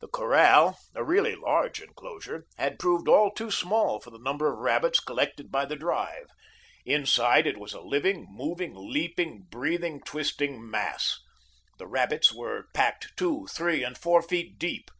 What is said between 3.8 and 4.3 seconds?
for the